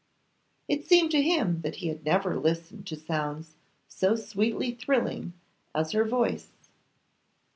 It 0.67 0.83
seemed 0.87 1.11
to 1.11 1.21
him 1.21 1.61
that 1.61 1.75
he 1.75 1.87
had 1.89 2.03
never 2.03 2.35
listened 2.35 2.87
to 2.87 2.95
sounds 2.95 3.53
so 3.87 4.15
sweetly 4.15 4.71
thrilling 4.73 5.33
as 5.75 5.91
her 5.91 6.03
voice. 6.05 6.49